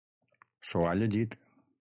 [0.69, 1.39] S'ho ha llegit.